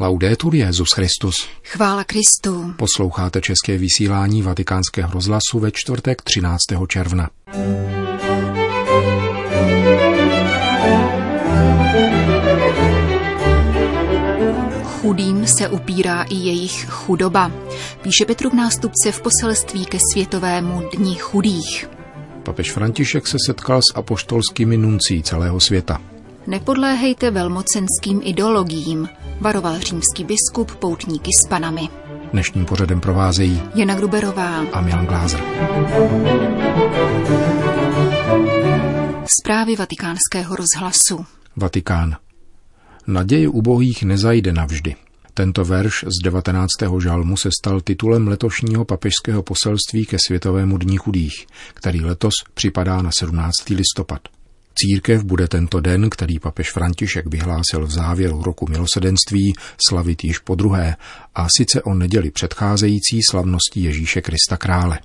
[0.00, 1.34] Laudetur Jezus Christus.
[1.64, 2.74] Chvála Kristu.
[2.76, 6.60] Posloucháte české vysílání Vatikánského rozhlasu ve čtvrtek 13.
[6.88, 7.30] června.
[14.84, 17.52] Chudým se upírá i jejich chudoba,
[18.02, 21.88] píše Petrův nástupce v poselství ke Světovému dni chudých.
[22.42, 26.00] Papež František se setkal s apoštolskými nuncí celého světa.
[26.48, 29.08] Nepodléhejte velmocenským ideologiím,
[29.40, 31.88] varoval římský biskup poutníky s panami.
[32.32, 35.40] Dnešním pořadem provázejí Jana Gruberová a Milan Glázer.
[39.40, 41.26] Zprávy vatikánského rozhlasu.
[41.56, 42.16] Vatikán.
[43.06, 44.94] Naděje ubohých nezajde navždy.
[45.34, 46.68] Tento verš z 19.
[47.02, 53.10] žalmu se stal titulem letošního papežského poselství ke Světovému dní chudých, který letos připadá na
[53.18, 53.68] 17.
[53.70, 54.20] listopad.
[54.80, 59.52] Církev bude tento den, který papež František vyhlásil v závěru roku milosedenství,
[59.88, 60.96] slavit již po druhé,
[61.34, 64.98] a sice o neděli předcházející slavnosti Ježíše Krista krále.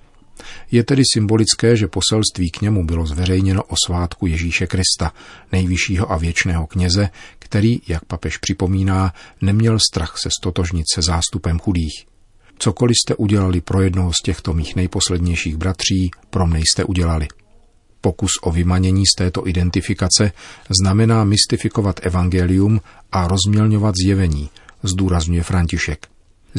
[0.72, 5.14] Je tedy symbolické, že poselství k němu bylo zveřejněno o svátku Ježíše Krista,
[5.52, 12.05] nejvyššího a věčného kněze, který, jak papež připomíná, neměl strach se stotožnit se zástupem chudých.
[12.58, 17.28] Cokoliv jste udělali pro jednoho z těchto mých nejposlednějších bratří, pro mne jste udělali.
[18.06, 20.32] Pokus o vymanění z této identifikace
[20.82, 24.50] znamená mystifikovat evangelium a rozmělňovat zjevení,
[24.84, 26.08] zdůrazňuje František.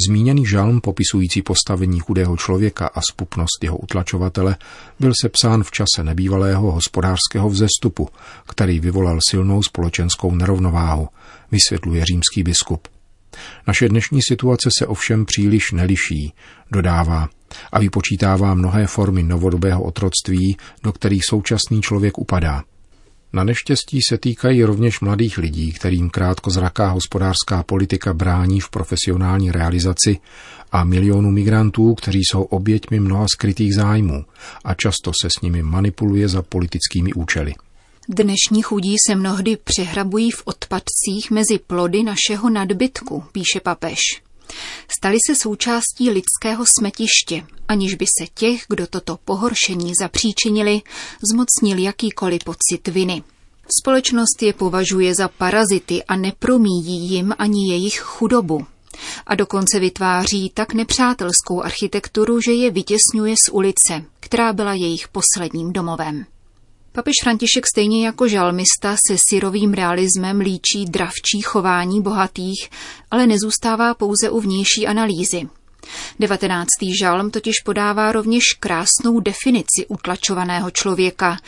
[0.08, 4.56] Zmíněný žalm popisující postavení chudého člověka a spupnost jeho utlačovatele
[5.00, 8.08] byl sepsán v čase nebývalého hospodářského vzestupu,
[8.46, 11.08] který vyvolal silnou společenskou nerovnováhu,
[11.52, 12.88] vysvětluje římský biskup.
[13.66, 16.32] Naše dnešní situace se ovšem příliš neliší,
[16.70, 17.28] dodává,
[17.72, 22.62] a vypočítává mnohé formy novodobého otroctví, do kterých současný člověk upadá.
[23.32, 30.18] Na neštěstí se týkají rovněž mladých lidí, kterým krátkozraká hospodářská politika brání v profesionální realizaci
[30.72, 34.24] a milionů migrantů, kteří jsou oběťmi mnoha skrytých zájmů
[34.64, 37.54] a často se s nimi manipuluje za politickými účely.
[38.08, 43.98] Dnešní chudí se mnohdy přehrabují v odpadcích mezi plody našeho nadbytku, píše papež.
[44.98, 50.82] Stali se součástí lidského smetiště, aniž by se těch, kdo toto pohoršení zapříčinili,
[51.30, 53.22] zmocnil jakýkoliv pocit viny.
[53.80, 58.66] Společnost je považuje za parazity a nepromíjí jim ani jejich chudobu.
[59.26, 65.72] A dokonce vytváří tak nepřátelskou architekturu, že je vytěsňuje z ulice, která byla jejich posledním
[65.72, 66.26] domovem.
[66.96, 72.70] Papež František stejně jako žalmista se syrovým realismem líčí dravčí chování bohatých,
[73.10, 75.48] ale nezůstává pouze u vnější analýzy.
[76.20, 76.66] 19.
[77.00, 81.38] žalm totiž podává rovněž krásnou definici utlačovaného člověka,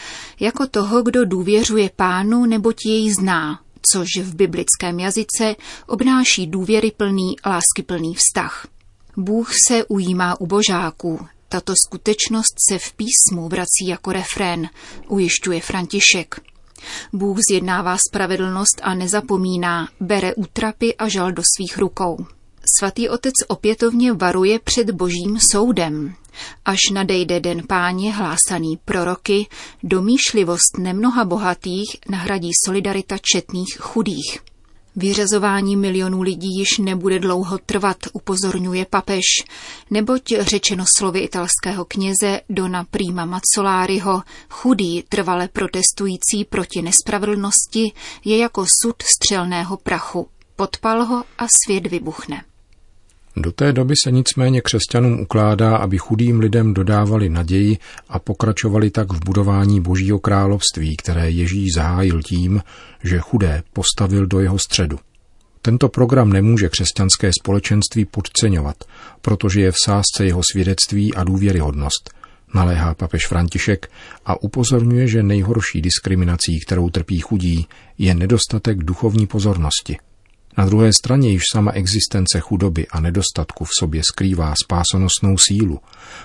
[0.40, 3.60] jako toho, kdo důvěřuje pánu neboť jej zná,
[3.92, 8.66] což v biblickém jazyce obnáší důvěryplný, láskyplný vztah.
[9.16, 14.68] Bůh se ujímá u božáků, tato skutečnost se v písmu vrací jako refrén,
[15.08, 16.40] ujišťuje František.
[17.12, 22.26] Bůh zjednává spravedlnost a nezapomíná, bere útrapy a žal do svých rukou.
[22.78, 26.14] Svatý otec opětovně varuje před božím soudem.
[26.64, 29.46] Až nadejde den páně hlásaný proroky,
[29.82, 34.38] domýšlivost nemnoha bohatých nahradí solidarita četných chudých.
[34.96, 39.24] Vyřazování milionů lidí již nebude dlouho trvat, upozorňuje papež,
[39.90, 47.92] neboť řečeno slovy italského kněze Dona Prima Mazzoláriho, chudý, trvale protestující proti nespravedlnosti,
[48.24, 50.28] je jako sud střelného prachu.
[50.56, 52.44] Podpal ho a svět vybuchne.
[53.38, 59.12] Do té doby se nicméně křesťanům ukládá, aby chudým lidem dodávali naději a pokračovali tak
[59.12, 62.62] v budování Božího království, které Ježíš zahájil tím,
[63.04, 64.98] že chudé postavil do jeho středu.
[65.62, 68.76] Tento program nemůže křesťanské společenství podceňovat,
[69.22, 72.14] protože je v sázce jeho svědectví a důvěryhodnost,
[72.54, 73.90] naléhá papež František
[74.26, 77.66] a upozorňuje, že nejhorší diskriminací, kterou trpí chudí,
[77.98, 79.96] je nedostatek duchovní pozornosti–
[80.56, 85.80] na druhé straně již sama existence chudoby a nedostatku v sobě skrývá spásonosnou sílu,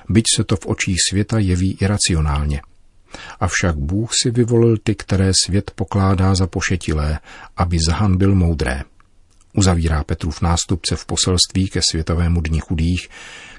[0.10, 2.62] byť se to v očích světa jeví iracionálně.
[3.40, 7.20] Avšak Bůh si vyvolil ty, které svět pokládá za pošetilé,
[7.58, 8.84] aby zahanbil moudré.
[9.54, 13.10] Uzavírá Petrův nástupce v poselství ke Světovému dni chudých,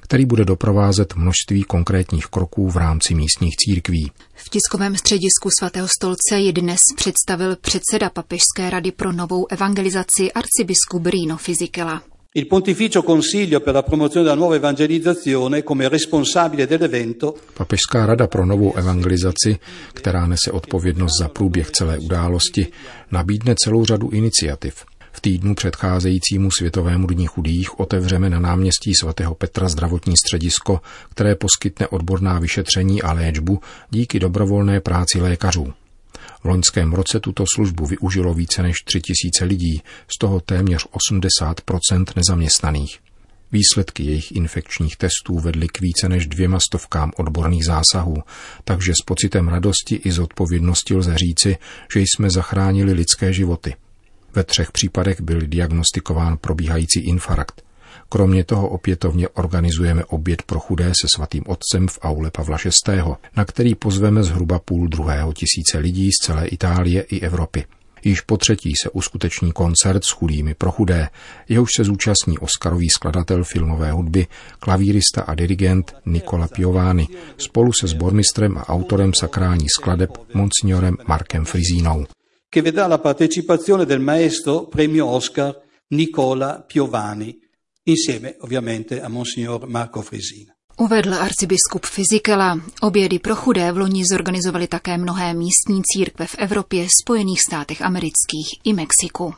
[0.03, 4.11] který bude doprovázet množství konkrétních kroků v rámci místních církví.
[4.35, 11.07] V tiskovém středisku svatého stolce ji dnes představil předseda Papežské rady pro novou evangelizaci arcibiskup
[11.07, 12.03] Rino Fizikela.
[12.35, 18.47] Il Pontificio Consiglio per la promozione della nuova evangelizzazione come responsabile dell'evento Papežská rada pro
[18.47, 19.59] novou evangelizaci,
[19.93, 22.67] která nese odpovědnost za průběh celé události,
[23.11, 24.85] nabídne celou řadu iniciativ.
[25.13, 30.81] V týdnu předcházejícímu Světovému dní chudých otevřeme na náměstí svatého Petra zdravotní středisko,
[31.11, 33.61] které poskytne odborná vyšetření a léčbu
[33.91, 35.73] díky dobrovolné práci lékařů.
[36.43, 39.83] V loňském roce tuto službu využilo více než 3000 lidí,
[40.17, 42.99] z toho téměř 80% nezaměstnaných.
[43.53, 48.23] Výsledky jejich infekčních testů vedly k více než dvěma stovkám odborných zásahů,
[48.65, 51.57] takže s pocitem radosti i zodpovědnosti lze říci,
[51.95, 53.75] že jsme zachránili lidské životy.
[54.35, 57.63] Ve třech případech byl diagnostikován probíhající infarkt.
[58.09, 62.57] Kromě toho opětovně organizujeme oběd pro chudé se svatým otcem v aule Pavla
[62.89, 63.03] VI.,
[63.37, 67.65] na který pozveme zhruba půl druhého tisíce lidí z celé Itálie i Evropy.
[68.05, 71.09] Již po třetí se uskuteční koncert s chudými pro chudé,
[71.49, 74.27] jehož se zúčastní Oscarový skladatel filmové hudby,
[74.59, 77.09] klavírista a dirigent Nicola Piovani
[77.39, 82.07] spolu se sbormistrem a autorem sakrální skladeb Monsignorem Markem Frizínou.
[82.53, 85.57] Che vedrà la partecipazione del maestro premio Oscar
[85.89, 87.35] Nicola Piovani,
[87.85, 90.55] insieme ovviamente a Monsignor Marco Frisina.
[90.77, 92.61] Uvedl arcibiskup Fizikela.
[92.81, 98.49] Obědy pro chudé v loni zorganizovali také mnohé místní církve v Evropě, Spojených státech amerických
[98.65, 99.35] i Mexiku.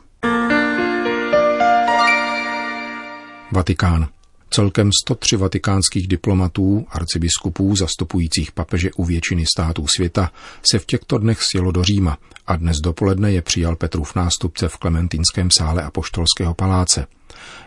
[3.51, 4.14] Vatikán.
[4.55, 10.31] Celkem 103 vatikánských diplomatů, arcibiskupů zastupujících papeže u většiny států světa
[10.71, 12.17] se v těchto dnech sjelo do Říma
[12.47, 17.07] a dnes dopoledne je přijal Petrův nástupce v Klementinském sále Apoštolského paláce.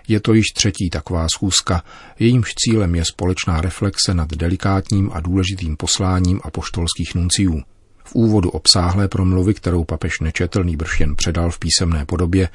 [0.08, 1.82] Je to již třetí taková schůzka,
[2.18, 7.62] jejímž cílem je společná reflexe nad delikátním a důležitým posláním apoštolských nunciů.
[8.08, 12.48] V úvodu obsáhlé promluvy, kterou papež nečetelný bršen předal v písemné podobě,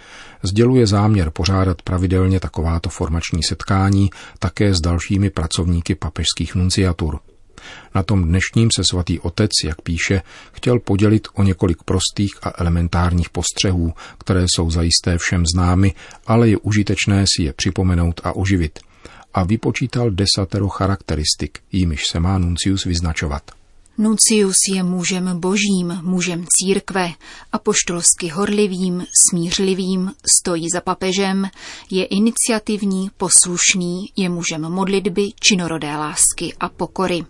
[0.43, 4.09] sděluje záměr pořádat pravidelně takováto formační setkání
[4.39, 7.19] také s dalšími pracovníky papežských nunciatur–
[7.95, 10.21] na tom dnešním se svatý otec, jak píše,
[10.51, 15.93] chtěl podělit o několik prostých a elementárních postřehů, které jsou zajisté všem známy,
[16.27, 18.79] ale je užitečné si je připomenout a oživit.
[19.33, 23.62] A vypočítal desatero charakteristik, jimiž se má Nuncius vyznačovat.
[23.97, 27.13] Nuncius je mužem božím, mužem církve,
[27.51, 31.49] apoštolsky horlivým, smířlivým, stojí za papežem,
[31.89, 37.25] je iniciativní, poslušný, je mužem modlitby, činorodé lásky a pokory.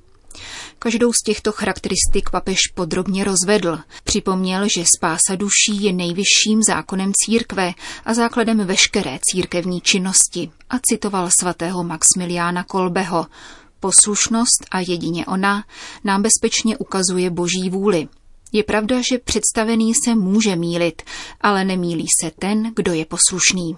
[0.80, 3.80] Každou z těchto charakteristik papež podrobně rozvedl.
[4.04, 7.74] Připomněl, že spása duší je nejvyšším zákonem církve
[8.06, 13.25] a základem veškeré církevní činnosti a citoval svatého Maximiliána Kolbeho.
[13.83, 15.63] Poslušnost a jedině ona
[16.03, 18.07] nám bezpečně ukazuje boží vůli.
[18.51, 21.01] Je pravda, že představený se může mílit,
[21.41, 23.75] ale nemílí se ten, kdo je poslušný.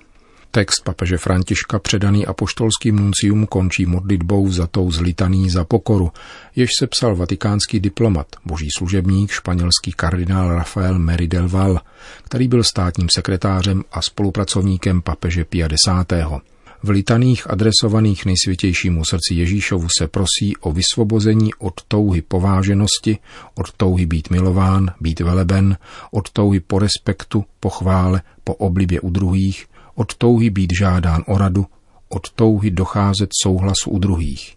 [0.52, 6.12] Text papeže Františka předaný apoštolským nuncium končí modlitbou tou zlitaný za pokoru,
[6.56, 11.82] jež se psal vatikánský diplomat, boží služebník, španělský kardinál Rafael Meridel Val,
[12.24, 16.55] který byl státním sekretářem a spolupracovníkem papeže Pia X.
[16.86, 23.18] V litaných adresovaných nejsvětějšímu srdci Ježíšovu se prosí o vysvobození od touhy pováženosti,
[23.56, 25.78] od touhy být milován, být veleben,
[26.12, 29.66] od touhy po respektu, po chvále, po oblibě u druhých,
[29.96, 31.66] od touhy být žádán o radu,
[32.10, 34.56] od touhy docházet souhlasu u druhých.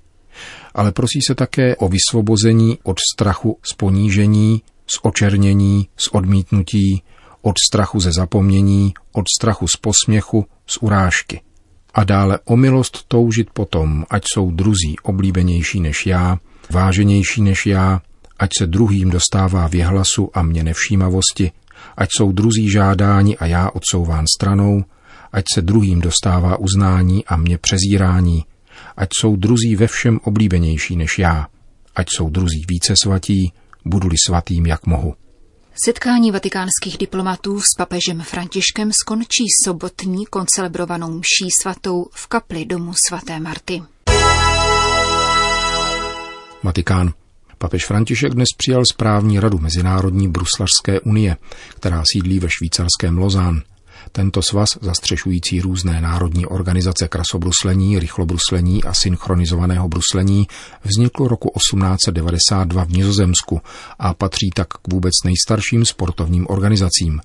[0.75, 7.03] Ale prosí se také o vysvobození od strachu z ponížení, z očernění, z odmítnutí,
[7.43, 11.41] od strachu ze zapomnění, od strachu z posměchu, z urážky.
[11.99, 16.39] A dále o milost toužit potom, ať jsou druzí oblíbenější než já,
[16.71, 18.01] váženější než já,
[18.39, 21.53] ať se druhým dostává věhlasu a mě nevšímavosti,
[21.97, 24.85] ať jsou druzí žádáni a já odsouván stranou,
[25.33, 28.45] ať se druhým dostává uznání a mě přezírání,
[28.97, 31.47] ať jsou druzí ve všem oblíbenější než já,
[31.97, 33.53] ať jsou druzí více svatí,
[33.85, 35.15] budu-li svatým, jak mohu.
[35.85, 43.41] Setkání vatikánských diplomatů s papežem Františkem skončí sobotní koncelebrovanou mší svatou v kapli domu svaté
[43.41, 43.83] Marty.
[46.63, 47.13] Vatikán.
[47.59, 51.37] Papež František dnes přijal správní radu Mezinárodní bruslařské unie,
[51.75, 53.63] která sídlí ve švýcarském Lozán.
[54.13, 60.47] Tento svaz, zastřešující různé národní organizace krasobruslení, rychlobruslení a synchronizovaného bruslení,
[60.85, 63.61] vznikl roku 1892 v Nizozemsku
[63.99, 67.21] a patří tak k vůbec nejstarším sportovním organizacím.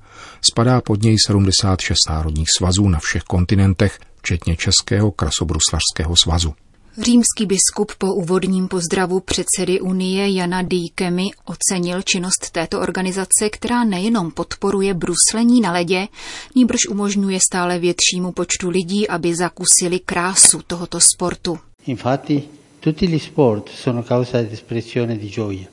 [0.51, 6.53] Spadá pod něj 76 národních svazů na všech kontinentech, včetně Českého krasobruslařského svazu.
[6.97, 14.31] Římský biskup po úvodním pozdravu předsedy Unie Jana Dýkemy ocenil činnost této organizace, která nejenom
[14.31, 16.07] podporuje bruslení na ledě,
[16.55, 21.59] níbrž umožňuje stále většímu počtu lidí, aby zakusili krásu tohoto sportu.
[21.85, 22.43] Infatti,
[22.79, 25.67] tutti gli sport sono causa di espressione di gioia.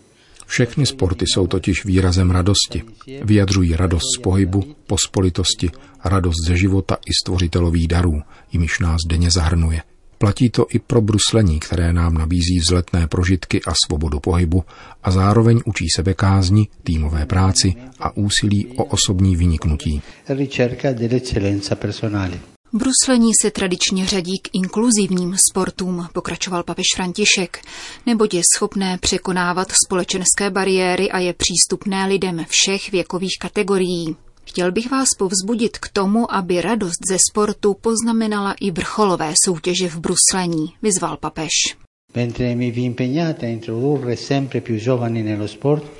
[0.47, 2.83] Všechny sporty jsou totiž výrazem radosti.
[3.23, 5.71] Vyjadřují radost z pohybu, pospolitosti,
[6.05, 8.23] radost ze života i stvořitelových darů,
[8.53, 9.83] jimiž nás denně zahrnuje.
[10.23, 14.65] Platí to i pro bruslení, které nám nabízí vzletné prožitky a svobodu pohybu
[15.03, 20.03] a zároveň učí sebekázni, týmové práci a úsilí o osobní vyniknutí.
[22.73, 27.63] Bruslení se tradičně řadí k inkluzivním sportům, pokračoval papež František,
[28.07, 34.17] neboť je schopné překonávat společenské bariéry a je přístupné lidem všech věkových kategorií.
[34.51, 40.01] Chtěl bych vás povzbudit k tomu, aby radost ze sportu poznamenala i vrcholové soutěže v
[40.01, 41.51] bruslení, vyzval papež.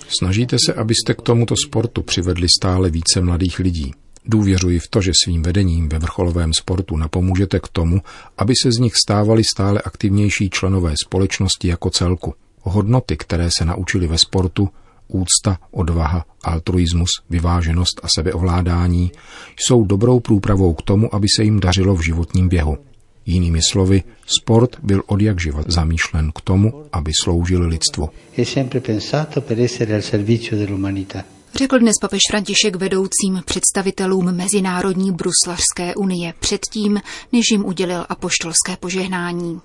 [0.09, 3.95] Snažíte se, abyste k tomuto sportu přivedli stále více mladých lidí.
[4.25, 8.01] Důvěřuji v to, že svým vedením ve vrcholovém sportu napomůžete k tomu,
[8.39, 12.35] aby se z nich stávali stále aktivnější členové společnosti jako celku.
[12.63, 14.69] Hodnoty, které se naučili ve sportu,
[15.15, 19.13] úcta, odvaha, altruismus, vyváženost a sebeovládání
[19.57, 22.79] jsou dobrou průpravou k tomu, aby se jim dařilo v životním běhu.
[23.27, 24.03] Jinými slovy,
[24.41, 28.09] sport byl od jak živa zamýšlen k tomu, aby sloužil lidstvu.
[31.55, 37.01] Řekl dnes papež František vedoucím představitelům Mezinárodní bruslařské unie předtím,
[37.33, 39.61] než jim udělil apoštolské požehnání.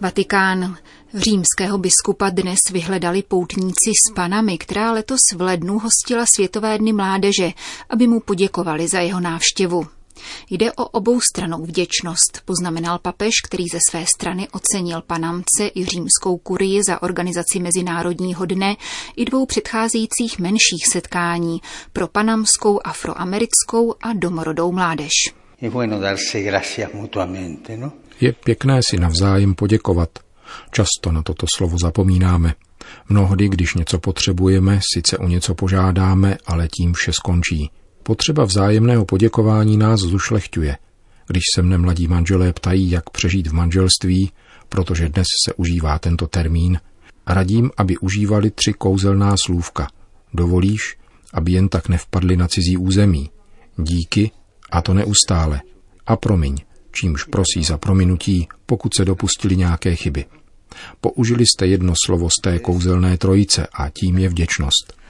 [0.00, 0.76] Vatikán.
[1.14, 7.52] Římského biskupa dnes vyhledali poutníci s Panami, která letos v lednu hostila Světové dny mládeže,
[7.88, 9.86] aby mu poděkovali za jeho návštěvu.
[10.50, 16.82] Jde o oboustranou vděčnost, poznamenal papež, který ze své strany ocenil Panamce i římskou kurii
[16.84, 18.76] za organizaci Mezinárodního dne
[19.16, 21.60] i dvou předcházejících menších setkání
[21.92, 25.12] pro panamskou, afroamerickou a domorodou mládež.
[27.76, 27.92] No?
[28.20, 30.29] Je pěkné si navzájem poděkovat.
[30.70, 32.54] Často na toto slovo zapomínáme.
[33.08, 37.70] Mnohdy, když něco potřebujeme, sice o něco požádáme, ale tím vše skončí.
[38.02, 40.78] Potřeba vzájemného poděkování nás zušlechťuje.
[41.26, 44.30] Když se mne mladí manželé ptají, jak přežít v manželství,
[44.68, 46.80] protože dnes se užívá tento termín,
[47.26, 49.88] radím, aby užívali tři kouzelná slůvka.
[50.34, 50.96] Dovolíš,
[51.32, 53.30] aby jen tak nevpadli na cizí území.
[53.76, 54.30] Díky,
[54.70, 55.60] a to neustále.
[56.06, 56.56] A promiň,
[56.92, 60.24] čímž prosí za prominutí, pokud se dopustili nějaké chyby.
[61.00, 65.00] Použili jste jedno slovo z té kouzelné trojice a tím je vděčnost.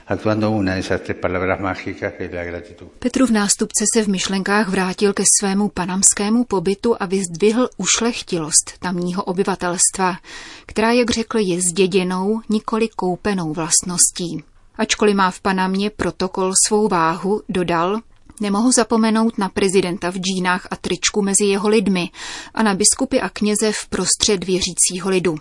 [2.99, 10.17] Petrův nástupce se v myšlenkách vrátil ke svému panamskému pobytu a vyzdvihl ušlechtilost tamního obyvatelstva,
[10.65, 14.43] která, jak řekl, je zděděnou, nikoli koupenou vlastností.
[14.75, 18.01] Ačkoliv má v Panamě protokol svou váhu, dodal,
[18.41, 22.09] Nemohu zapomenout na prezidenta v džínách a tričku mezi jeho lidmi
[22.53, 25.35] a na biskupy a kněze v prostřed věřícího lidu.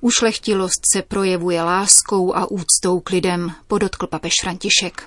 [0.00, 5.02] Ušlechtilost se projevuje láskou a úctou k lidem, podotkl papež František.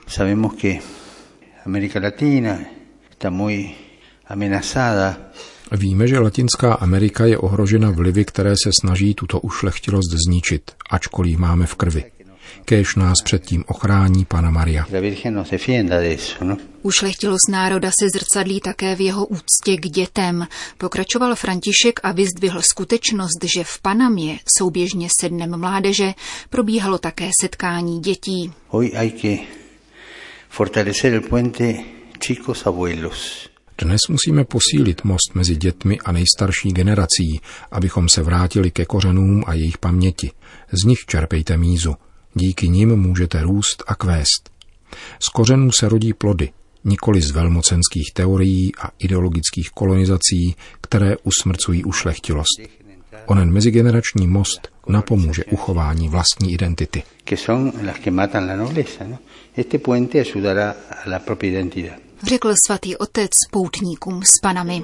[5.71, 11.65] Víme, že Latinská Amerika je ohrožena vlivy, které se snaží tuto ušlechtilost zničit, ačkoliv máme
[11.65, 12.14] v krvi.
[12.65, 14.85] Kéž nás předtím ochrání Pana Maria.
[16.41, 16.57] No?
[16.81, 20.47] Ušlechtilost národa se zrcadlí také v jeho úctě k dětem.
[20.77, 26.13] Pokračoval František a vyzdvihl skutečnost, že v Panamě souběžně se dnem mládeže
[26.49, 28.53] probíhalo také setkání dětí.
[33.77, 37.39] Dnes musíme posílit most mezi dětmi a nejstarší generací,
[37.71, 40.31] abychom se vrátili ke kořenům a jejich paměti.
[40.71, 41.95] Z nich čerpejte mízu.
[42.35, 44.49] Díky nim můžete růst a kvést.
[45.19, 46.49] Z kořenů se rodí plody,
[46.83, 52.61] nikoli z velmocenských teorií a ideologických kolonizací, které usmrcují ušlechtilost.
[53.25, 57.03] Onen mezigenerační most napomůže uchování vlastní identity.
[59.07, 59.17] No?
[62.23, 64.83] Řekl svatý otec poutníkům s panami.